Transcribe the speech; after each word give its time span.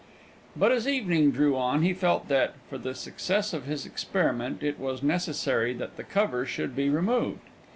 But 0.55 0.71
as 0.71 0.87
evening 0.87 1.29
drew 1.29 1.55
on 1.55 1.83
he 1.83 1.93
felt 1.93 2.27
that, 2.27 2.55
for 2.67 2.79
the 2.79 2.95
success 2.95 3.53
of 3.53 3.65
his 3.65 3.85
experiment, 3.85 4.63
it 4.63 4.79
was 4.79 5.03
necessary 5.03 5.73
that 5.73 5.95
the 5.95 6.03
cover 6.03 6.43
should 6.43 6.75
be 6.75 6.89
removed. 6.89 7.41